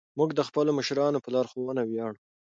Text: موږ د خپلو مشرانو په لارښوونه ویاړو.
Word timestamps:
موږ 0.17 0.29
د 0.35 0.39
خپلو 0.47 0.71
مشرانو 0.79 1.23
په 1.23 1.29
لارښوونه 1.35 1.81
ویاړو. 1.85 2.17